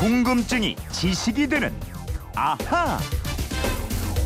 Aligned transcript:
궁금증이 0.00 0.76
지식이 0.92 1.46
되는 1.46 1.78
아하. 2.34 2.98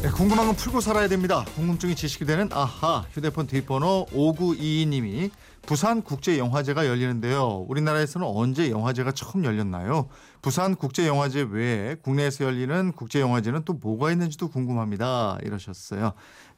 네, 0.03 0.09
궁금한 0.09 0.47
건 0.47 0.55
풀고 0.55 0.81
살아야 0.81 1.09
됩니다. 1.09 1.45
궁금증이 1.57 1.97
지식이 1.97 2.27
되는 2.27 2.49
아하 2.53 3.05
휴대폰 3.11 3.49
뒷번호 3.49 4.07
5922님이 4.13 5.33
부산 5.67 6.03
국제 6.03 6.39
영화제가 6.39 6.87
열리는데요. 6.87 7.65
우리나라에서는 7.69 8.25
언제 8.25 8.71
영화제가 8.71 9.11
처음 9.11 9.45
열렸나요? 9.45 10.09
부산 10.43 10.77
국제 10.77 11.09
영화제 11.09 11.43
외에 11.43 11.97
국내에서 11.97 12.45
열리는 12.45 12.93
국제 12.93 13.21
영화제는 13.21 13.65
또 13.65 13.73
뭐가 13.73 14.13
있는지도 14.13 14.51
궁금합니다. 14.51 15.39
이러셨어요. 15.43 16.13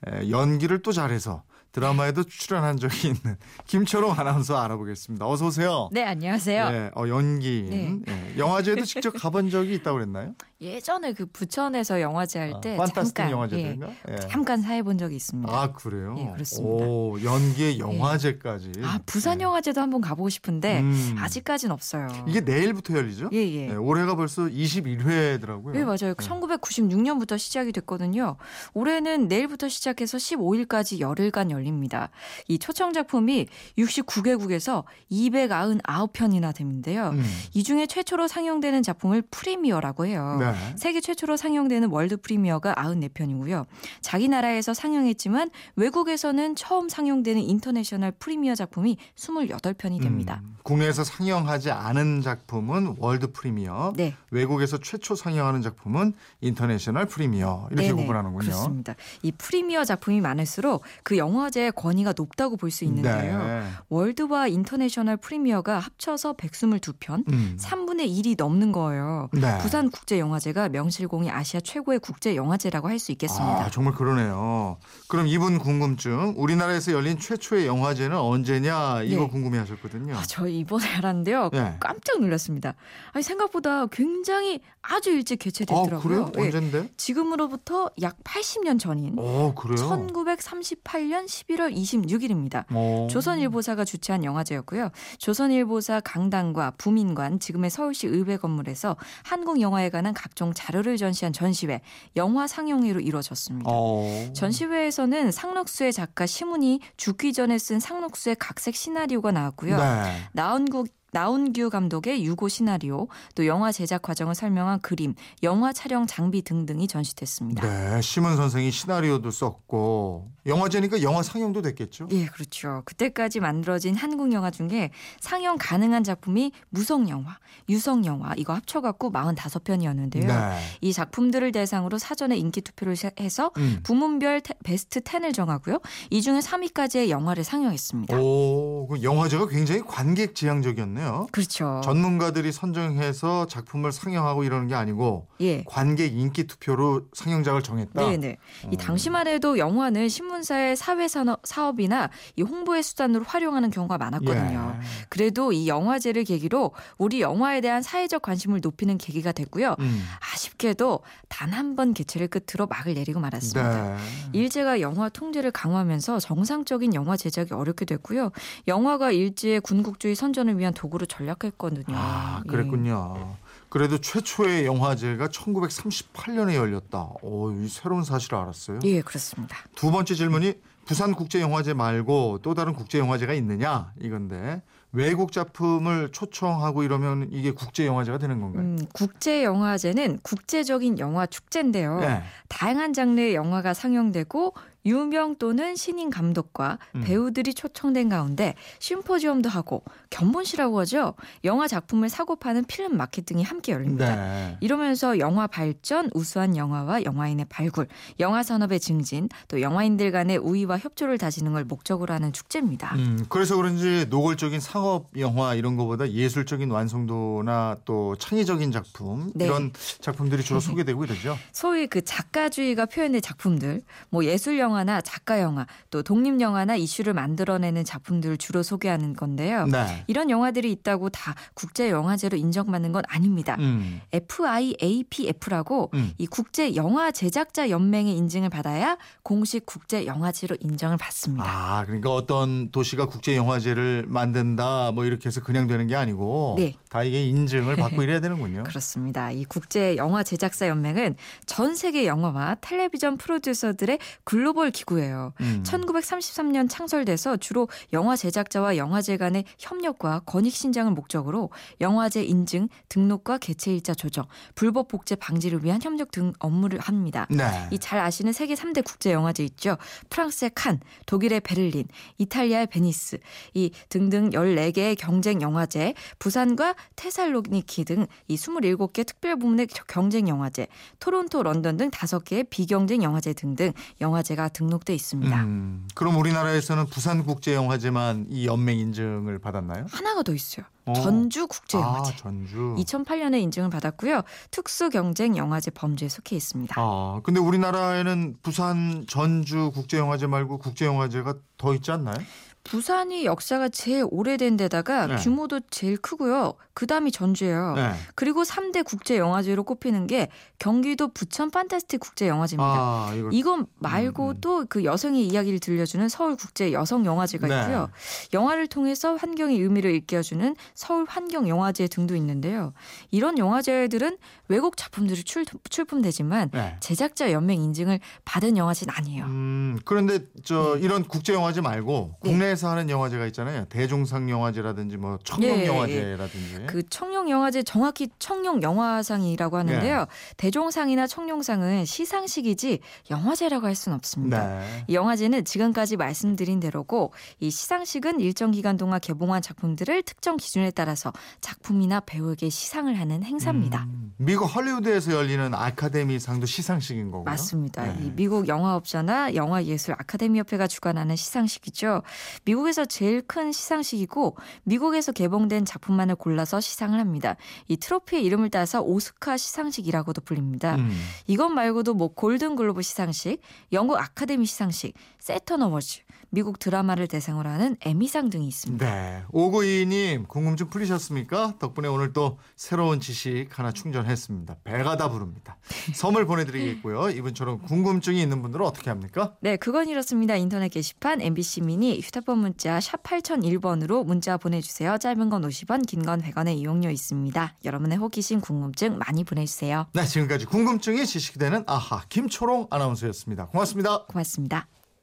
에, 0.09 0.29
연기를 0.29 0.83
또 0.83 0.93
잘해서 0.93 1.43
드라마에도 1.73 2.23
출연한 2.25 2.79
적이 2.79 3.09
있는 3.09 3.37
김초롱 3.67 4.13
아나운서 4.19 4.57
알아보겠습니다. 4.59 5.27
어서 5.29 5.47
오세요. 5.47 5.89
네, 5.93 6.05
안녕하세요. 6.05 6.71
네, 6.71 6.91
어, 6.95 7.09
연기인. 7.09 8.03
예, 8.09 8.39
영화제도 8.39 8.85
직접 8.85 9.11
가본 9.11 9.51
적이 9.51 9.75
있다고 9.75 9.97
그랬나요? 9.99 10.35
예전에 10.59 11.13
그 11.13 11.27
부천에서 11.27 12.01
영화제 12.01 12.39
할때 12.39 12.79
아, 12.81 12.87
잠깐 12.87 13.31
영화제인가? 13.31 13.89
예, 14.09 14.17
잠깐 14.29 14.63
사회 14.63 14.83
본 14.83 14.97
적이 14.97 15.17
있습니다. 15.17 15.53
아 15.53 15.73
그래요? 15.73 16.15
예, 16.19 16.33
그렇습니다. 16.33 16.87
오, 16.87 17.23
연기의 17.23 17.79
영화제까지. 17.79 18.73
아, 18.83 18.99
부산 19.05 19.39
네. 19.39 19.45
영화제도 19.45 19.83
한번 19.83 20.01
가보고 20.01 20.31
싶은데 20.31 20.81
음. 20.81 21.17
아직까지는 21.19 21.73
없어요. 21.75 22.09
이게 22.27 22.41
내일부터 22.41 22.97
열리죠? 22.97 23.29
예, 23.35 23.39
예. 23.39 23.67
네, 23.67 23.75
올해가 23.75 24.17
벌써 24.17 24.45
21회더라고요. 24.45 25.73
네, 25.73 25.85
맞아요. 25.85 26.15
1996년부터 26.15 27.37
시작이 27.37 27.73
됐거든요. 27.73 28.37
올해는 28.73 29.29
내일부터 29.29 29.69
시작해서 29.69 30.17
15일까지 30.17 31.01
열흘간 31.01 31.51
열립니다. 31.51 32.09
이 32.49 32.59
초청 32.59 32.95
작품이 32.95 33.47
69개국에서 33.77 34.85
299편이나 35.13 36.55
되는데요. 36.55 37.11
음. 37.11 37.23
이 37.53 37.63
중에 37.63 37.87
최초로 37.87 38.27
상영되는 38.27 38.83
작품을 38.83 39.21
premiere라고 39.31 40.07
해요. 40.07 40.37
네. 40.41 40.46
세계 40.77 41.01
최초로 41.01 41.37
상영되는 41.37 41.89
world 41.91 42.17
premiere가 42.17 42.75
94편이고요. 42.75 43.67
자기 44.01 44.29
나라에서 44.29 44.75
상영했지만 44.75 45.51
외국에서는 45.77 46.55
처음 46.57 46.89
상영되는 46.89 47.43
international 47.43 48.13
premiere 48.13 48.55
작품이 48.55 48.97
28편이 49.17 50.03
됩니다. 50.03 50.41
음, 50.45 50.57
국내에서 50.63 51.05
상영하지 51.05 51.71
않은 51.71 52.23
작품은 52.23 52.97
world 52.99 53.33
premiere, 53.33 53.93
네. 53.97 54.15
외국에서 54.31 54.79
최초 54.79 55.15
상영하는 55.15 55.63
작품은 55.63 56.13
international 56.41 57.07
premiere 57.07 57.69
이렇게 57.71 57.89
네네, 57.89 58.01
구분하는군요. 58.01 58.45
그렇습니다. 58.45 58.95
이 59.23 59.33
premiere 59.33 59.85
작품이 59.85 60.21
많을수록 60.21 60.83
그 61.03 61.17
영화제의 61.17 61.73
권위가 61.73 62.15
높다고 62.17 62.57
볼 62.57 62.67
수 62.77 62.85
있는데요. 62.85 63.43
네. 63.43 63.63
world와 63.89 64.49
international 64.49 65.17
premiere가 65.17 65.79
합쳐서 65.79 66.35
122편, 66.35 67.23
음. 67.33 67.57
3분의 67.59 68.07
1이 68.09 68.35
넘는 68.37 68.73
거예요. 68.73 69.29
네. 69.33 69.57
부산 69.59 69.91
국제 69.91 70.19
영화 70.19 70.36
제가 70.39 70.69
명실공히 70.69 71.31
아시아 71.31 71.61
최고의 71.61 71.99
국제 72.01 72.37
영화제라고 72.37 72.89
할 72.89 72.97
수 72.99 73.13
있겠습니다. 73.13 73.67
아, 73.67 73.71
정말 73.71 73.93
그러네요. 73.95 74.79
그럼 75.09 75.27
이분 75.27 75.59
궁금증, 75.59 76.35
우리나라에서 76.39 76.93
열린 76.93 77.19
최초의 77.19 77.67
영화제는 77.67 78.17
언제냐 78.17 79.03
이거 79.03 79.23
네. 79.23 79.29
궁금해하셨거든요. 79.29 80.17
아, 80.17 80.23
저 80.27 80.47
이번에 80.49 80.87
알았는데요. 80.97 81.51
네. 81.53 81.77
깜짝 81.79 82.21
놀랐습니다. 82.21 82.75
아니 83.13 83.23
생각보다 83.23 83.87
굉장히 83.89 84.61
아주 84.81 85.11
일찍 85.11 85.41
아, 85.41 85.45
개최됐더라고요. 85.45 86.01
그래요? 86.01 86.33
예. 86.39 86.41
언젠데? 86.47 86.89
지금으로부터 86.97 87.91
약 88.03 88.17
80년 88.25 88.79
전인 88.81 89.15
어, 89.19 89.53
그래요? 89.55 89.77
1938년 89.77 91.27
11월 91.27 91.75
26일입니다. 91.75 92.65
어. 92.71 93.07
조선일보사가 93.11 93.85
주최한 93.85 94.25
영화제였고요. 94.25 94.91
조선일보사 95.19 96.01
강당과 96.01 96.73
부민관, 96.79 97.41
지금의 97.41 97.71
서울시 97.71 98.07
의회 98.07 98.37
건물에서 98.37 98.97
한국 99.25 99.61
영화에 99.61 99.91
관한 99.91 100.15
각종 100.27 100.53
자료를 100.53 100.97
전시한 100.97 101.33
전시회, 101.33 101.81
영화 102.17 102.49
상영회로 102.49 102.99
이루어졌습니다. 102.99 103.71
어. 103.73 104.33
전시회에서는 104.35 105.31
상록수의 105.31 105.93
작가 105.93 106.27
시문이 106.27 106.81
죽기 106.97 107.33
전에 107.33 107.59
쓴 107.59 107.79
상록수의 107.79 108.35
각색 108.41 108.75
시나리오가 108.75 109.31
나왔고요. 109.31 109.77
네. 109.77 110.19
나온국 110.33 110.89
나온규 111.21 111.71
감독의 111.71 112.27
유고 112.27 112.49
시나리오, 112.49 113.09
또 113.35 113.47
영화 113.47 113.73
제작 113.73 114.03
과정을 114.03 114.35
설명한 114.35 114.83
그림, 114.83 115.15
영화 115.43 115.73
촬영 115.73 116.07
장비 116.07 116.43
등등이 116.43 116.89
전시됐습니다. 116.89 117.67
네, 117.67 118.03
심은 118.03 118.37
선생이 118.37 118.71
시나리오도 118.71 119.31
썼고 119.31 120.31
영화제니까 120.45 121.01
영화 121.01 121.23
상영도 121.23 121.63
됐겠죠? 121.63 122.09
예, 122.13 122.27
그렇죠. 122.27 122.83
그때까지 122.85 123.41
만들어진 123.41 123.97
한국 123.97 124.31
영화 124.35 124.51
중에 124.51 124.91
상영 125.21 125.57
가능한 125.59 126.05
작품이 126.05 126.53
무성 126.69 127.09
영화, 127.09 127.39
유성 127.71 128.05
영화 128.05 128.35
이거 128.37 128.53
합쳐 128.53 128.83
갖고 128.83 129.11
45편이었는데요. 129.11 130.27
네. 130.27 130.59
이 130.83 130.93
작품들을 130.93 131.51
대상으로 131.51 131.97
사전에 131.97 132.37
인기 132.37 132.61
투표를 132.61 132.95
해서 133.21 133.53
음. 133.57 133.81
부문별 133.85 134.43
테- 134.43 134.55
베스트 134.63 135.01
10을 135.01 135.33
정하고요. 135.33 135.79
이 136.11 136.21
중에 136.21 136.41
3위까지의 136.41 137.09
영화를 137.09 137.43
상영했습니다. 137.43 138.19
오, 138.21 138.87
그 138.89 139.03
영화제가 139.03 139.49
굉장히 139.49 139.81
관객 139.81 140.35
지향적이었네요. 140.35 141.06
그렇죠. 141.33 141.81
전문가들이 141.85 142.53
선정해서 142.53 143.47
작품을 143.47 143.93
상영하고 143.93 144.45
이러는 144.45 144.69
게 144.69 144.75
아니고 144.75 145.27
예. 145.41 145.65
관객 145.67 146.17
인기 146.17 146.45
투표로 146.47 147.07
상영작을 147.13 147.63
정했다. 147.63 148.09
네네. 148.09 148.37
이 148.71 148.75
어. 148.75 148.79
당시만 148.79 149.27
해도 149.27 149.59
영화는 149.59 150.09
신문사의 150.09 150.77
사회 150.77 151.09
산업, 151.09 151.41
사업이나 151.45 152.11
이 152.37 152.43
홍보의 152.43 152.83
수단으로 152.83 153.25
활용하는 153.25 153.71
경우가 153.71 153.99
많았거든요. 153.99 154.77
예. 154.81 154.87
그래도 155.09 155.53
이 155.53 155.69
영화제를 155.69 156.25
계기로 156.25 156.73
우리 156.99 157.21
영화에 157.21 157.61
대한 157.61 157.83
사회적 157.83 158.23
관심을 158.23 158.61
높이는 158.63 158.97
계기가 158.99 159.33
됐고요. 159.33 159.75
음. 159.81 160.05
아쉽게도 160.33 161.01
단 161.29 161.47
한 161.57 161.77
번 161.77 161.95
개최를 161.95 162.29
끝으로 162.29 162.67
막을 162.67 162.95
내리고 162.95 163.21
말았습니다. 163.21 163.97
네. 163.97 163.97
일제가 164.33 164.81
영화 164.81 165.09
통제를 165.09 165.51
강화하면서 165.51 166.21
정상적인 166.21 166.95
영화 166.95 167.17
제작이 167.17 167.53
어렵게 167.55 167.85
됐고요. 167.85 168.31
영화가 168.69 169.11
일제의 169.11 169.61
군국주의 169.61 170.15
선전을 170.15 170.59
위한 170.59 170.73
도 170.75 170.86
구로 170.89 171.07
전락했거든요. 171.07 171.85
아, 171.97 172.43
예. 172.45 172.49
그랬군요. 172.49 173.37
그래도 173.69 173.99
최초의 173.99 174.67
영화제가 174.67 175.29
1938년에 175.29 176.55
열렸다. 176.55 177.11
오, 177.23 177.51
이 177.53 177.69
새로운 177.69 178.05
사실을 178.05 178.39
알았어요. 178.39 178.79
예, 178.85 179.03
그렇습니다. 179.03 179.57
두 179.75 179.91
번째 179.91 180.15
질문이 180.15 180.55
부산 180.87 181.15
국제 181.15 181.41
영화제 181.41 181.75
말고 181.75 182.39
또 182.43 182.55
다른 182.55 182.73
국제 182.73 182.99
영화제가 182.99 183.35
있느냐 183.35 183.93
이건데 184.01 184.63
외국 184.93 185.33
작품을 185.33 186.11
초청하고 186.13 186.85
이러면 186.85 187.29
이게 187.33 187.51
국제 187.51 187.87
영화제가 187.87 188.19
되는 188.19 188.41
건가요? 188.41 188.63
음, 188.63 188.79
국제 188.95 189.45
영화제는 189.45 190.21
국제적인 190.23 190.99
영화 191.01 191.27
축제인데요. 191.27 192.01
네. 192.01 192.23
다양한 192.49 192.93
장르의 192.93 193.35
영화가 193.35 193.75
상영되고 193.75 194.55
유명 194.87 195.37
또는 195.37 195.77
신인 195.77 196.09
감독과 196.09 196.79
음. 196.95 197.03
배우들이 197.05 197.53
초청된 197.53 198.09
가운데 198.09 198.55
심포지엄도 198.79 199.49
하고 199.49 199.83
견본시라고 200.11 200.81
하죠. 200.81 201.15
영화 201.45 201.69
작품을 201.69 202.09
사고 202.09 202.37
파는 202.37 202.65
필름 202.65 202.97
마케팅이 202.97 203.43
함께 203.43 203.73
열립니다. 203.73 204.15
네. 204.15 204.57
이러면서 204.61 205.19
영화 205.19 205.47
발전, 205.47 206.09
우수한 206.15 206.57
영화와 206.57 207.03
영화인의 207.05 207.47
발굴, 207.49 207.89
영화 208.21 208.43
산업의 208.43 208.81
증진, 208.81 209.29
또 209.49 209.61
영화인들 209.61 210.13
간의 210.13 210.39
우위와 210.39 210.79
협조를 210.79 211.19
다지는 211.19 211.53
걸 211.53 211.65
목적으로 211.65 212.15
하는 212.15 212.33
축제입니다. 212.33 212.95
음, 212.95 213.27
그래서 213.29 213.57
그런지 213.57 214.07
노골적인 214.09 214.61
상업 214.61 215.11
영화 215.19 215.55
이런 215.55 215.77
거보다 215.77 216.09
예술적인 216.11 216.71
완성도나 216.71 217.79
또 217.85 218.15
창의적인 218.17 218.71
작품 218.71 219.33
네. 219.35 219.47
이런 219.47 219.73
작품들이 220.01 220.43
주로 220.43 220.61
소개되고 220.61 221.05
이러죠. 221.05 221.37
소위 221.53 221.87
그 221.87 222.03
작가주의가 222.03 222.87
표현된 222.87 223.21
작품들, 223.21 223.83
뭐 224.11 224.25
예술 224.25 224.59
영화 224.59 224.76
나 224.85 225.01
작가 225.01 225.41
영화, 225.41 225.67
또 225.91 226.03
독립 226.03 226.41
영화나 226.41 226.77
이슈를 226.77 227.15
만들어내는 227.15 227.85
작품들을 227.85 228.37
주로 228.39 228.63
소개하는 228.63 229.15
건데요. 229.15 229.67
네. 229.67 230.05
이런 230.07 230.31
영화들이 230.31 230.71
있다고 230.73 231.11
다 231.11 231.35
국제 231.55 231.91
영화제로 231.91 232.37
인정받는 232.37 232.93
건 232.93 233.03
아닙니다. 233.09 233.57
음. 233.59 234.01
FIAPF라고 234.13 235.91
음. 235.95 236.13
이 236.19 236.27
국제 236.27 236.75
영화 236.75 237.11
제작자 237.11 237.71
연맹의 237.71 238.17
인증을 238.17 238.51
받아야 238.51 238.97
공식 239.23 239.67
국제 239.67 240.07
영화제로 240.07 240.57
인정을 240.61 240.97
받습니다. 240.97 241.45
아, 241.47 241.85
그러니까 241.85 242.13
어떤 242.13 242.71
도시가 242.71 243.07
국제 243.07 243.37
영화제를 243.37 244.05
만든다 244.09 244.93
뭐 244.93 245.05
이렇게 245.05 245.27
해서 245.27 245.41
그냥 245.41 245.67
되는 245.67 245.87
게 245.87 245.97
아니고 245.97 246.57
네. 246.59 246.75
다 246.89 247.03
이게 247.03 247.27
인증을 247.27 247.77
받고 247.77 248.03
이래야 248.03 248.21
되는군요. 248.21 248.65
그렇습니다. 248.65 249.31
이 249.31 249.45
국제 249.45 249.97
영화 249.97 250.23
제작사 250.23 250.69
연맹은 250.69 251.17
전 251.47 251.75
세계 251.75 252.07
영화와 252.07 252.57
텔레비전 252.61 253.17
프로듀서들의 253.17 253.99
글로벌 254.25 254.66
글로벌 254.67 254.71
기구예요. 254.71 255.33
음. 255.41 255.63
1933년 255.65 256.69
창설돼서 256.69 257.37
주로 257.37 257.69
영화 257.93 258.17
제작자와 258.17 258.77
영화제 258.77 259.17
간의 259.17 259.45
협력과 259.59 260.21
권익 260.27 260.53
신장을 260.53 260.93
목적으로 260.93 261.51
영화제 261.81 262.23
인증, 262.23 262.69
등록과 262.89 263.39
개최일자 263.39 263.95
조정, 263.95 264.27
불법 264.55 264.89
복제 264.89 265.17
방지를 265.17 265.65
위한 265.65 265.81
협력 265.83 266.11
등 266.11 266.33
업무를 266.39 266.81
합니다. 266.81 267.27
네. 267.31 267.45
이잘 267.71 267.99
아시는 268.01 268.33
세계 268.33 268.55
3대 268.55 268.85
국제 268.85 269.13
영화제 269.13 269.45
있죠. 269.45 269.77
프랑스의 270.11 270.51
칸, 270.55 270.81
독일의 271.07 271.41
베를린, 271.41 271.87
이탈리아의 272.19 272.67
베니스, 272.67 273.19
이 273.55 273.71
등등 273.89 274.31
14개의 274.31 274.97
경쟁 274.99 275.41
영화제, 275.43 275.95
부산과 276.19 276.75
테살로니키 276.97 277.85
등 277.85 278.07
이 278.29 278.37
27개 278.37 279.07
특별 279.07 279.37
부문의 279.37 279.67
경쟁 279.87 280.29
영화제, 280.29 280.67
토론토, 281.01 281.43
런던 281.43 281.77
등 281.77 281.91
5개의 281.91 282.49
비경쟁 282.51 283.03
영화제 283.03 283.33
등등 283.33 283.73
영화제가 284.01 284.46
등록돼 284.49 284.95
있습니다. 284.95 285.43
음, 285.45 285.89
그럼 285.95 286.17
우리나라에서는 286.17 286.87
부산국제영화제만 286.87 288.27
이 288.31 288.47
연맹 288.47 288.79
인증을 288.79 289.39
받았나요? 289.39 289.87
하나가 289.91 290.23
더 290.23 290.33
있어요. 290.35 290.67
어. 290.87 290.93
전주 290.95 291.47
국제 291.47 291.79
영화제. 291.79 292.13
아, 292.13 292.17
전주. 292.17 292.75
2008년에 292.79 293.41
인증을 293.43 293.71
받았고요. 293.71 294.23
특수 294.51 294.89
경쟁 294.89 295.37
영화제 295.37 295.71
범주에 295.71 296.09
속해 296.09 296.37
있습니다. 296.37 296.75
아, 296.79 297.21
근데 297.25 297.41
우리나라에는 297.41 298.37
부산 298.43 299.05
전주 299.09 299.71
국제영화제 299.75 300.27
말고 300.27 300.59
국제영화제가 300.59 301.35
더 301.59 301.75
있지 301.75 301.91
않나요? 301.91 302.17
부산이 302.65 303.25
역사가 303.25 303.69
제일 303.69 304.07
오래된 304.11 304.57
데다가 304.57 305.07
네. 305.07 305.17
규모도 305.17 305.61
제일 305.71 305.97
크고요. 305.97 306.55
그다음이 306.77 307.11
전주예요. 307.11 307.73
네. 307.75 307.93
그리고 308.15 308.43
3대 308.43 308.85
국제 308.85 309.17
영화제로 309.17 309.65
꼽히는 309.65 310.07
게 310.07 310.29
경기도 310.59 311.09
부천 311.09 311.51
판타스틱 311.51 311.99
국제 311.99 312.29
영화제입니다. 312.29 312.71
아, 312.71 313.13
이거 313.17 313.31
이건 313.33 313.67
말고도 313.79 314.67
그 314.69 314.85
여성의 314.85 315.27
이야기를 315.27 315.59
들려주는 315.59 316.07
서울 316.11 316.37
국제 316.37 316.73
여성 316.73 317.07
영화제가 317.07 317.49
네. 317.49 317.61
있고요. 317.63 317.89
영화를 318.35 318.67
통해서 318.67 319.15
환경의 319.17 319.59
의미를 319.59 319.91
일깨워주는 319.93 320.55
서울 320.75 321.07
환경 321.09 321.49
영화제 321.49 321.89
등도 321.89 322.15
있는데요. 322.15 322.75
이런 323.11 323.39
영화제들은 323.39 324.19
외국 324.49 324.77
작품들이 324.77 325.23
출, 325.25 325.47
출품되지만 325.71 326.51
네. 326.53 326.77
제작자 326.81 327.33
연맹 327.33 327.63
인증을 327.63 328.01
받은 328.27 328.59
영화제는 328.59 328.93
아니에요. 328.95 329.25
음, 329.25 329.79
그런데 329.87 330.19
저 330.45 330.77
이런 330.77 331.05
국제 331.05 331.33
영화제 331.33 331.63
말고 331.63 332.17
네. 332.23 332.31
국내에서 332.31 332.69
하는 332.69 332.91
영화제가 332.91 333.25
있잖아요. 333.29 333.65
대종상 333.71 334.29
영화제라든지 334.29 334.99
뭐 334.99 335.19
청룡 335.25 335.61
예, 335.61 335.67
영화제라든지. 335.67 336.66
그 336.67 336.83
청룡 336.89 337.31
영화제 337.31 337.63
정확히 337.63 338.09
청룡 338.19 338.63
영화상이라고 338.63 339.57
하는데요. 339.57 339.99
네. 339.99 340.07
대종상이나 340.37 341.07
청룡상은 341.07 341.85
시상식이지 341.85 342.81
영화제라고 343.11 343.67
할 343.67 343.75
수는 343.75 343.97
없습니다. 343.97 344.59
네. 344.59 344.85
이 344.89 344.95
영화제는 344.95 345.45
지금까지 345.45 345.97
말씀드린 345.97 346.61
대로고 346.61 347.13
이 347.41 347.51
시상식은 347.51 348.21
일정 348.21 348.51
기간 348.51 348.77
동안 348.77 349.01
개봉한 349.01 349.43
작품들을 349.43 350.03
특정 350.03 350.37
기준에 350.37 350.71
따라서 350.71 351.13
작품이나 351.41 352.01
배우에게 352.01 352.49
시상을 352.49 352.99
하는 352.99 353.23
행사입니다. 353.23 353.85
음, 353.85 354.13
미국 354.17 354.47
헐리우드에서 354.47 355.13
열리는 355.13 355.55
아카데미 355.55 356.19
상도 356.19 356.47
시상식인 356.47 357.11
거고요. 357.11 357.25
맞습니다. 357.25 357.85
네. 357.85 357.97
이 358.05 358.11
미국 358.11 358.49
영화업자나 358.49 359.35
영화예술 359.35 359.95
아카데미 359.99 360.39
협회가 360.39 360.67
주관하는 360.67 361.17
시상식이죠. 361.17 362.03
미국에서 362.45 362.85
제일 362.85 363.23
큰 363.23 363.53
시상식이고 363.53 364.37
미국에서 364.65 365.13
개봉된 365.13 365.65
작품만을 365.65 366.17
골라서 366.17 366.56
시상을 366.61 366.99
합니다. 366.99 367.37
이 367.69 367.77
트로피의 367.77 368.25
이름을 368.25 368.51
따서 368.51 368.83
오스카 368.83 369.37
시상식이라고도 369.37 370.21
불립니다. 370.23 370.77
음. 370.77 370.91
이것 371.27 371.49
말고도 371.49 371.95
뭐 371.95 372.09
골든 372.09 372.57
글로브 372.57 372.83
시상식, 372.83 373.41
영국 373.73 373.97
아카데미 373.97 374.47
시상식, 374.47 374.95
세턴 375.19 375.63
어워즈, 375.63 376.01
미국 376.31 376.59
드라마를 376.59 377.07
대상으로 377.07 377.49
하는 377.49 377.77
에미상 377.83 378.31
등이 378.31 378.47
있습니다. 378.49 378.85
네. 378.85 379.23
오구이님 379.33 380.25
궁금증 380.27 380.69
풀리셨습니까? 380.71 381.55
덕분에 381.59 381.89
오늘 381.89 382.13
또 382.13 382.39
새로운 382.57 383.01
지식 383.01 383.49
하나 383.59 383.73
충전했습니다. 383.73 384.57
배가 384.65 384.97
다 384.97 385.09
부릅니다. 385.09 385.57
선물 385.95 386.27
보내드리겠고요. 386.27 387.11
이분처럼 387.11 387.61
궁금증이 387.63 388.21
있는 388.21 388.43
분들은 388.43 388.65
어떻게 388.65 388.91
합니까? 388.91 389.35
네, 389.41 389.57
그건 389.57 389.89
이렇습니다. 389.89 390.37
인터넷 390.37 390.69
게시판 390.69 391.21
MBC 391.21 391.63
미니 391.63 392.01
휴대폰 392.01 392.39
문자 392.39 392.81
샵 392.81 393.03
8001번으로 393.03 394.05
문자 394.05 394.37
보내주세요. 394.37 394.99
짧은 394.99 395.31
건 395.31 395.43
50원, 395.43 395.87
긴 395.87 396.07
건 396.07 396.21
100원의 396.23 396.57
이용료 396.59 396.91
있습니다. 396.91 397.55
여러분의 397.65 397.99
호기심, 397.99 398.41
궁금증 398.41 398.99
많이 398.99 399.25
보내주세요. 399.25 399.87
네, 399.95 400.05
지금까지 400.05 400.47
궁금증이 400.47 401.05
지식이 401.07 401.39
되는 401.39 401.65
아하 401.67 402.03
김초롱 402.09 402.69
아나운서였습니다. 402.71 403.47
고맙습니다. 403.47 404.05
고맙습니다. 404.07 404.76